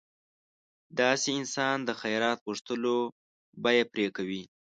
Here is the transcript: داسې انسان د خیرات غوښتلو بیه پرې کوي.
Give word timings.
داسې 0.99 1.29
انسان 1.39 1.77
د 1.83 1.89
خیرات 2.01 2.39
غوښتلو 2.45 2.97
بیه 3.63 3.83
پرې 3.91 4.05
کوي. 4.15 4.43